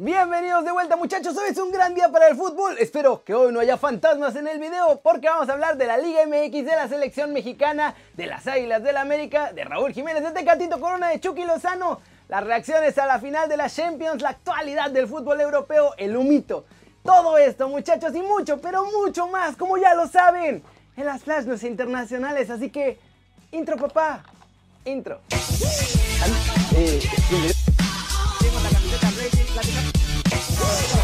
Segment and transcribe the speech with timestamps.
[0.00, 2.76] Bienvenidos de vuelta muchachos, hoy es un gran día para el fútbol.
[2.78, 5.98] Espero que hoy no haya fantasmas en el video porque vamos a hablar de la
[5.98, 10.22] Liga MX, de la selección mexicana, de las Águilas del la América, de Raúl Jiménez,
[10.22, 14.28] de Tecatito Corona, de Chucky Lozano, las reacciones a la final de la Champions, la
[14.28, 16.64] actualidad del fútbol europeo, el humito.
[17.02, 20.62] Todo esto muchachos y mucho, pero mucho más, como ya lo saben,
[20.96, 22.50] en las flash internacionales.
[22.50, 23.00] Así que,
[23.50, 24.22] intro papá,
[24.84, 25.18] intro.
[26.76, 27.00] Eh,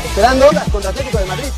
[0.05, 1.49] Esperando contra Atlético de Madrid.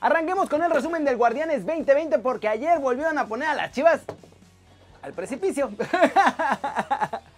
[0.00, 4.00] Arranquemos con el resumen del Guardianes 2020 porque ayer volvieron a poner a las chivas
[5.02, 5.70] al precipicio.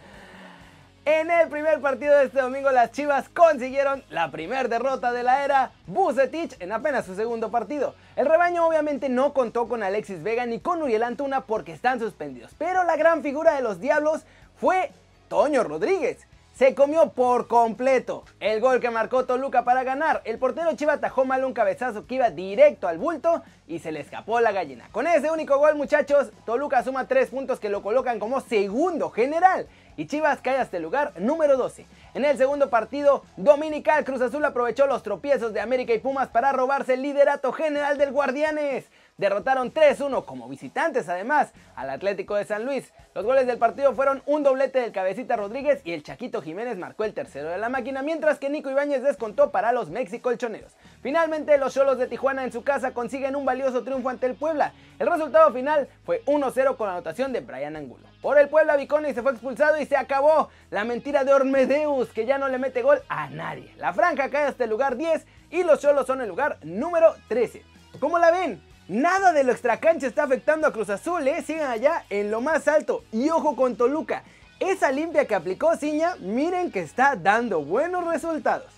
[1.06, 5.44] En el primer partido de este domingo las Chivas consiguieron la primera derrota de la
[5.44, 7.94] era Bucetich en apenas su segundo partido.
[8.16, 12.50] El rebaño obviamente no contó con Alexis Vega ni con Uriel Antuna porque están suspendidos,
[12.58, 14.22] pero la gran figura de los Diablos
[14.60, 14.90] fue
[15.28, 20.22] Toño Rodríguez se comió por completo el gol que marcó Toluca para ganar.
[20.24, 24.00] El portero Chiva atajó mal un cabezazo que iba directo al bulto y se le
[24.00, 24.88] escapó la gallina.
[24.90, 29.68] Con ese único gol, muchachos, Toluca suma 3 puntos que lo colocan como segundo general
[29.98, 31.84] y Chivas cae hasta el lugar número 12.
[32.16, 36.50] En el segundo partido dominical, Cruz Azul aprovechó los tropiezos de América y Pumas para
[36.50, 38.86] robarse el liderato general del Guardianes
[39.18, 42.92] derrotaron 3-1 como visitantes además al Atlético de San Luis.
[43.14, 47.04] Los goles del partido fueron un doblete del Cabecita Rodríguez y el Chaquito Jiménez marcó
[47.04, 50.72] el tercero de la máquina, mientras que Nico Ibáñez descontó para los Mexicolchoneros.
[51.02, 54.72] Finalmente, los Cholos de Tijuana en su casa consiguen un valioso triunfo ante el Puebla.
[54.98, 58.06] El resultado final fue 1-0 con anotación de Brian Angulo.
[58.20, 62.26] Por el Puebla, Viconi se fue expulsado y se acabó la mentira de Ormedeus, que
[62.26, 63.72] ya no le mete gol a nadie.
[63.78, 67.62] La franja cae hasta el lugar 10 y los Cholos son el lugar número 13.
[68.00, 68.62] ¿Cómo la ven?
[68.88, 71.42] Nada de lo extracancha está afectando a Cruz Azul, ¿eh?
[71.42, 73.04] Sigan allá en lo más alto.
[73.12, 74.22] Y ojo con Toluca.
[74.60, 78.72] Esa limpia que aplicó Ciña, miren que está dando buenos resultados.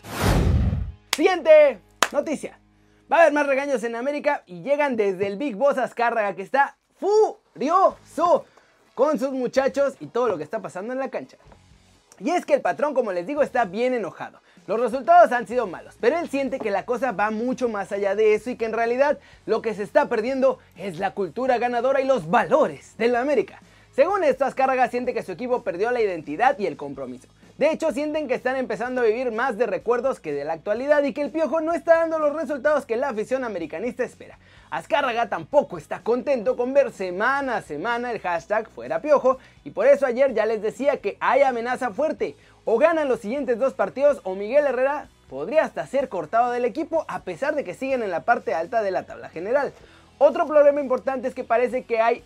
[1.14, 1.78] Siguiente
[2.10, 2.58] noticia.
[3.10, 6.42] Va a haber más regaños en América y llegan desde el Big Boss Azcárraga que
[6.42, 8.44] está furioso
[8.94, 11.36] con sus muchachos y todo lo que está pasando en la cancha.
[12.20, 14.40] Y es que el patrón, como les digo, está bien enojado.
[14.66, 18.14] Los resultados han sido malos, pero él siente que la cosa va mucho más allá
[18.14, 22.00] de eso y que en realidad lo que se está perdiendo es la cultura ganadora
[22.00, 23.62] y los valores de la América.
[23.94, 27.28] Según esto, Azcárraga siente que su equipo perdió la identidad y el compromiso.
[27.58, 31.02] De hecho, sienten que están empezando a vivir más de recuerdos que de la actualidad
[31.02, 34.38] y que el Piojo no está dando los resultados que la afición americanista espera.
[34.70, 39.88] Azcárraga tampoco está contento con ver semana a semana el hashtag fuera Piojo y por
[39.88, 42.36] eso ayer ya les decía que hay amenaza fuerte.
[42.64, 47.04] O ganan los siguientes dos partidos o Miguel Herrera podría hasta ser cortado del equipo
[47.08, 49.72] a pesar de que siguen en la parte alta de la tabla general.
[50.18, 52.22] Otro problema importante es que parece que hay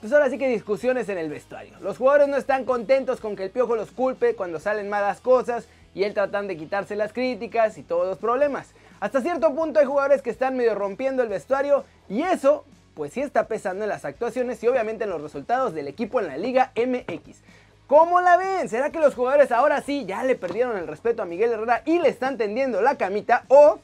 [0.00, 1.74] pues ahora sí que discusiones en el vestuario.
[1.80, 5.66] Los jugadores no están contentos con que el piojo los culpe cuando salen malas cosas
[5.94, 8.68] y él tratan de quitarse las críticas y todos los problemas.
[9.00, 12.64] Hasta cierto punto hay jugadores que están medio rompiendo el vestuario y eso
[12.94, 16.26] pues sí está pesando en las actuaciones y obviamente en los resultados del equipo en
[16.26, 17.38] la Liga MX.
[17.86, 18.68] ¿Cómo la ven?
[18.68, 21.98] ¿Será que los jugadores ahora sí ya le perdieron el respeto a Miguel Herrera y
[22.00, 23.44] le están tendiendo la camita?
[23.48, 23.78] ¿O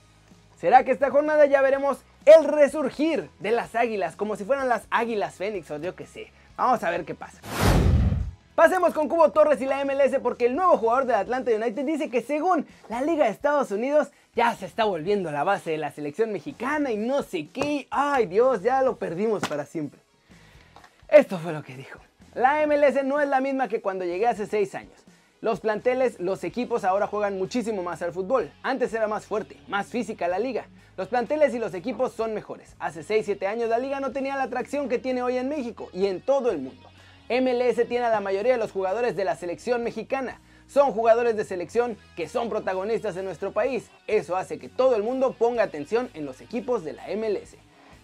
[0.60, 4.86] será que esta jornada ya veremos el resurgir de las águilas como si fueran las
[4.90, 6.32] águilas fénix o yo qué sé?
[6.56, 7.40] Vamos a ver qué pasa.
[8.54, 12.08] Pasemos con Cubo Torres y la MLS porque el nuevo jugador del Atlanta United dice
[12.08, 15.90] que según la Liga de Estados Unidos ya se está volviendo la base de la
[15.90, 17.88] selección mexicana y no sé qué.
[17.90, 20.00] Ay Dios, ya lo perdimos para siempre.
[21.08, 21.98] Esto fue lo que dijo.
[22.34, 25.04] La MLS no es la misma que cuando llegué hace 6 años.
[25.44, 28.50] Los planteles, los equipos ahora juegan muchísimo más al fútbol.
[28.62, 30.68] Antes era más fuerte, más física la liga.
[30.96, 32.74] Los planteles y los equipos son mejores.
[32.78, 36.06] Hace 6-7 años la liga no tenía la atracción que tiene hoy en México y
[36.06, 36.88] en todo el mundo.
[37.28, 40.40] MLS tiene a la mayoría de los jugadores de la selección mexicana.
[40.66, 43.90] Son jugadores de selección que son protagonistas en nuestro país.
[44.06, 47.56] Eso hace que todo el mundo ponga atención en los equipos de la MLS.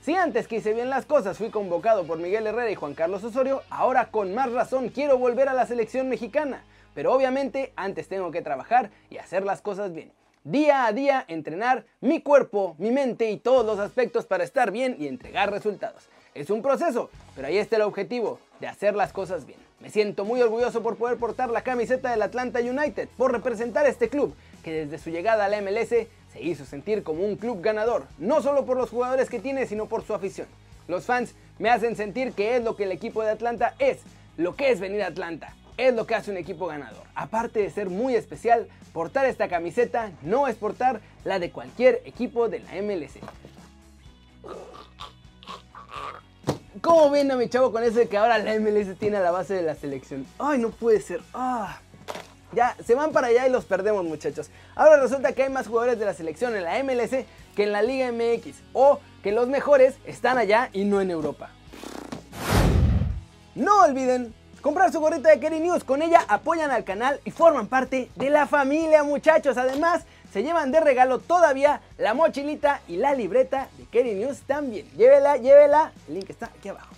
[0.03, 3.25] Si antes que hice bien las cosas fui convocado por Miguel Herrera y Juan Carlos
[3.25, 6.65] Osorio, ahora con más razón quiero volver a la selección mexicana.
[6.95, 10.13] Pero obviamente antes tengo que trabajar y hacer las cosas bien.
[10.45, 14.97] Día a día entrenar mi cuerpo, mi mente y todos los aspectos para estar bien
[14.99, 16.09] y entregar resultados.
[16.35, 19.59] Es un proceso, pero ahí está el objetivo, de hacer las cosas bien.
[19.81, 24.09] Me siento muy orgulloso por poder portar la camiseta del Atlanta United, por representar este
[24.09, 28.05] club que desde su llegada a la MLS se hizo sentir como un club ganador,
[28.19, 30.47] no solo por los jugadores que tiene, sino por su afición.
[30.87, 33.99] Los fans me hacen sentir que es lo que el equipo de Atlanta es,
[34.37, 35.55] lo que es venir a Atlanta,
[35.89, 37.03] es lo que hace un equipo ganador.
[37.15, 42.49] Aparte de ser muy especial, portar esta camiseta no es portar la de cualquier equipo
[42.49, 43.21] de la MLC.
[46.83, 49.31] ¿Cómo ven a mi chavo con eso de que ahora la MLS tiene a la
[49.31, 50.27] base de la selección?
[50.39, 51.21] Ay, no puede ser.
[51.35, 51.79] Ah.
[52.53, 54.51] ya se van para allá y los perdemos muchachos.
[54.75, 57.25] Ahora resulta que hay más jugadores de la selección en la MLS
[57.55, 61.51] que en la Liga MX o que los mejores están allá y no en Europa.
[63.55, 67.67] No olviden comprar su gorrita de Kerry News, con ella apoyan al canal y forman
[67.67, 69.57] parte de la familia muchachos.
[69.57, 70.03] Además,
[70.33, 74.87] se llevan de regalo todavía la mochilita y la libreta de Kerry News también.
[74.97, 76.95] Llévela, llévela, el link está aquí abajo.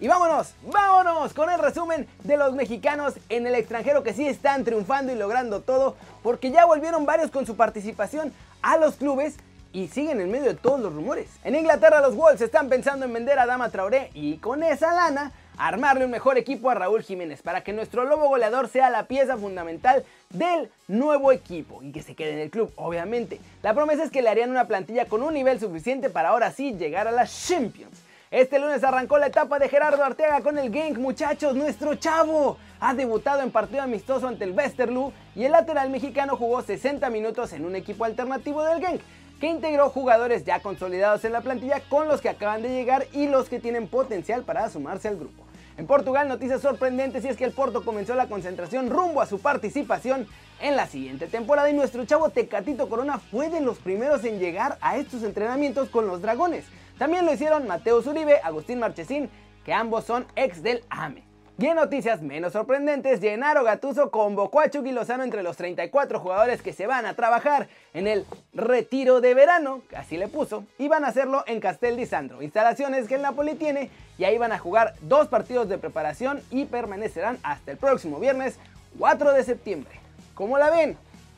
[0.00, 4.64] Y vámonos, vámonos con el resumen de los mexicanos en el extranjero que sí están
[4.64, 9.36] triunfando y logrando todo porque ya volvieron varios con su participación a los clubes
[9.72, 11.28] y siguen en medio de todos los rumores.
[11.44, 15.32] En Inglaterra los Wolves están pensando en vender a Dama Traoré y con esa lana
[15.56, 19.36] armarle un mejor equipo a Raúl Jiménez para que nuestro lobo goleador sea la pieza
[19.36, 23.40] fundamental del nuevo equipo y que se quede en el club, obviamente.
[23.62, 26.74] La promesa es que le harían una plantilla con un nivel suficiente para ahora sí
[26.74, 28.02] llegar a las Champions.
[28.30, 32.58] Este lunes arrancó la etapa de Gerardo Arteaga con el Genk, muchachos, nuestro chavo.
[32.80, 37.52] Ha debutado en partido amistoso ante el Westerlo y el lateral mexicano jugó 60 minutos
[37.52, 39.00] en un equipo alternativo del Genk,
[39.40, 43.28] que integró jugadores ya consolidados en la plantilla con los que acaban de llegar y
[43.28, 45.43] los que tienen potencial para sumarse al grupo.
[45.76, 49.40] En Portugal, noticias sorprendentes y es que el Porto comenzó la concentración rumbo a su
[49.40, 50.28] participación
[50.60, 54.78] en la siguiente temporada y nuestro chavo Tecatito Corona fue de los primeros en llegar
[54.80, 56.64] a estos entrenamientos con los Dragones.
[56.96, 59.28] También lo hicieron Mateo Zuribe, Agustín Marchesín,
[59.64, 61.33] que ambos son ex del AME.
[61.56, 66.62] Y en noticias menos sorprendentes, Gennaro Gatuso convocó a Chucky Lozano entre los 34 jugadores
[66.62, 71.04] que se van a trabajar en el retiro de verano, así le puso, y van
[71.04, 74.58] a hacerlo en Castel di Sandro, instalaciones que el Napoli tiene, y ahí van a
[74.58, 78.58] jugar dos partidos de preparación y permanecerán hasta el próximo viernes
[78.98, 80.00] 4 de septiembre.
[80.34, 80.96] ¿Cómo la ven?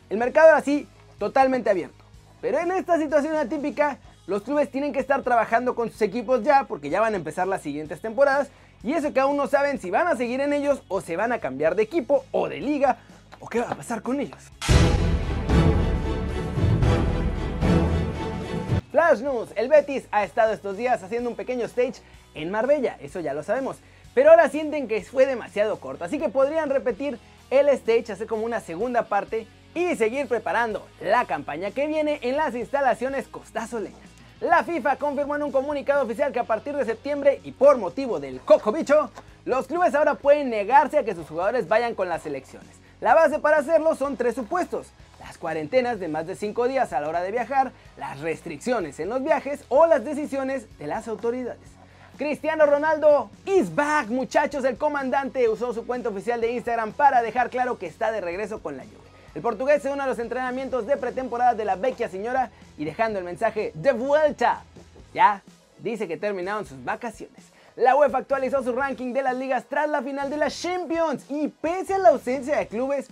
[0.08, 2.04] El mercado así totalmente abierto.
[2.40, 6.64] Pero en esta situación atípica, los clubes tienen que estar trabajando con sus equipos ya,
[6.64, 8.48] porque ya van a empezar las siguientes temporadas,
[8.82, 11.32] y eso que aún no saben si van a seguir en ellos o se van
[11.32, 12.98] a cambiar de equipo o de liga
[13.40, 14.50] o qué va a pasar con ellos.
[18.90, 22.00] Flash News, el Betis ha estado estos días haciendo un pequeño stage
[22.34, 23.76] en Marbella, eso ya lo sabemos,
[24.14, 27.18] pero ahora sienten que fue demasiado corto, así que podrían repetir
[27.50, 32.36] el stage, hacer como una segunda parte y seguir preparando la campaña que viene en
[32.38, 34.05] las instalaciones Costazoleñas.
[34.40, 38.20] La FIFA confirmó en un comunicado oficial que a partir de septiembre y por motivo
[38.20, 39.10] del coco bicho,
[39.46, 42.68] los clubes ahora pueden negarse a que sus jugadores vayan con las selecciones.
[43.00, 44.88] La base para hacerlo son tres supuestos.
[45.20, 49.08] Las cuarentenas de más de 5 días a la hora de viajar, las restricciones en
[49.08, 51.70] los viajes o las decisiones de las autoridades.
[52.18, 54.64] Cristiano Ronaldo is back, muchachos.
[54.64, 58.62] El comandante usó su cuenta oficial de Instagram para dejar claro que está de regreso
[58.62, 59.15] con la Juve.
[59.36, 63.18] El portugués se une a los entrenamientos de pretemporada de la vecchia señora y dejando
[63.18, 64.64] el mensaje de vuelta.
[65.12, 65.42] Ya
[65.76, 67.44] dice que terminaron sus vacaciones.
[67.76, 71.48] La UEFA actualizó su ranking de las ligas tras la final de las Champions y
[71.48, 73.08] pese a la ausencia de clubes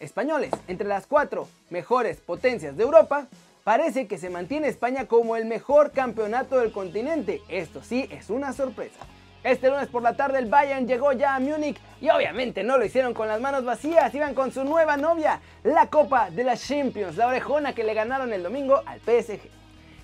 [0.00, 3.28] españoles entre las cuatro mejores potencias de Europa,
[3.62, 7.40] parece que se mantiene España como el mejor campeonato del continente.
[7.48, 8.98] Esto sí es una sorpresa.
[9.44, 12.84] Este lunes por la tarde el Bayern llegó ya a Múnich y obviamente no lo
[12.84, 17.16] hicieron con las manos vacías, iban con su nueva novia, la Copa de las Champions,
[17.16, 19.40] la orejona que le ganaron el domingo al PSG.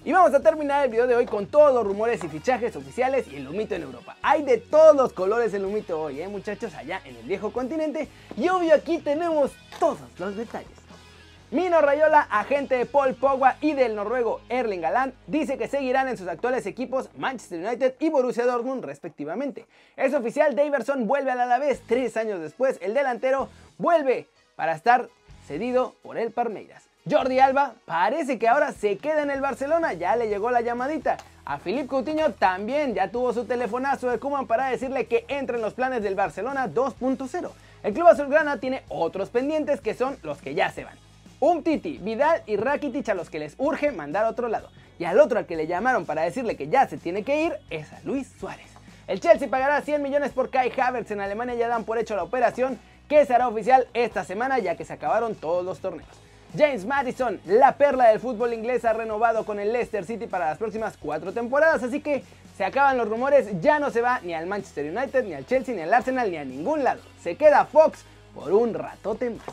[0.05, 3.27] Y vamos a terminar el video de hoy con todos los rumores y fichajes oficiales
[3.27, 4.17] y el humito en Europa.
[4.23, 8.09] Hay de todos los colores el humito hoy, ¿eh, muchachos, allá en el viejo continente.
[8.37, 10.84] Y obvio aquí tenemos todos los detalles.
[11.55, 16.17] Mino Rayola, agente de Paul Pogba y del noruego Erling Haaland, dice que seguirán en
[16.17, 19.65] sus actuales equipos Manchester United y Borussia Dortmund respectivamente.
[19.96, 22.81] Es oficial, Daverson vuelve al Alavés tres años después.
[22.82, 25.08] El delantero vuelve para estar
[25.46, 26.89] cedido por el Palmeiras.
[27.08, 31.19] Jordi Alba parece que ahora se queda en el Barcelona, ya le llegó la llamadita.
[31.44, 35.63] A Philippe Coutinho también ya tuvo su telefonazo de Kuman para decirle que entra en
[35.63, 37.51] los planes del Barcelona 2.0.
[37.84, 41.04] El club azulgrana tiene otros pendientes que son los que ya se van.
[41.41, 44.69] Un Titi, Vidal y Rakitic a los que les urge mandar a otro lado.
[44.98, 47.53] Y al otro al que le llamaron para decirle que ya se tiene que ir
[47.70, 48.70] es a Luis Suárez.
[49.06, 52.22] El Chelsea pagará 100 millones por Kai Havertz en Alemania ya dan por hecho la
[52.22, 56.08] operación que será oficial esta semana ya que se acabaron todos los torneos.
[56.56, 60.58] James Madison, la perla del fútbol inglés, ha renovado con el Leicester City para las
[60.58, 62.22] próximas cuatro temporadas, así que
[62.56, 65.74] se acaban los rumores, ya no se va ni al Manchester United, ni al Chelsea,
[65.74, 67.00] ni al Arsenal, ni a ningún lado.
[67.20, 69.44] Se queda Fox por un ratote más.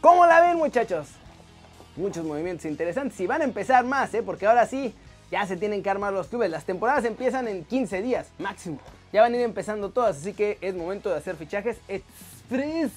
[0.00, 1.08] ¿Cómo la ven muchachos?
[1.96, 4.22] Muchos movimientos interesantes y van a empezar más, ¿eh?
[4.22, 4.94] porque ahora sí,
[5.30, 6.50] ya se tienen que armar los clubes.
[6.50, 8.78] Las temporadas empiezan en 15 días máximo.
[9.12, 12.90] Ya van a ir empezando todas, así que es momento de hacer fichajes express.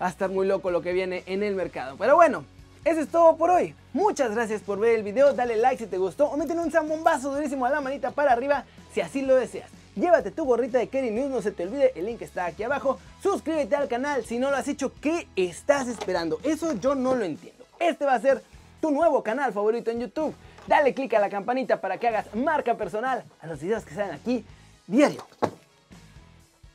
[0.00, 1.96] Va a estar muy loco lo que viene en el mercado.
[1.98, 2.44] Pero bueno,
[2.84, 3.74] eso es todo por hoy.
[3.92, 5.32] Muchas gracias por ver el video.
[5.32, 8.64] Dale like si te gustó o métele un zambombazo durísimo a la manita para arriba
[8.92, 9.70] si así lo deseas.
[9.98, 12.98] Llévate tu gorrita de Kerry News, no se te olvide, el link está aquí abajo.
[13.22, 16.38] Suscríbete al canal si no lo has hecho, ¿qué estás esperando?
[16.42, 17.64] Eso yo no lo entiendo.
[17.78, 18.42] Este va a ser
[18.80, 20.34] tu nuevo canal favorito en YouTube.
[20.66, 24.14] Dale click a la campanita para que hagas marca personal a los videos que salen
[24.14, 24.44] aquí
[24.86, 25.24] diario.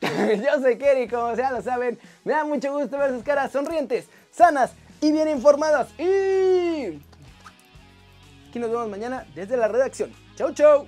[0.00, 4.06] Yo soy Kerry, como ya lo saben, me da mucho gusto ver sus caras sonrientes,
[4.30, 5.88] sanas y bien informadas.
[5.98, 7.00] Y
[8.48, 10.12] aquí nos vemos mañana desde la redacción.
[10.36, 10.86] Chau, chau.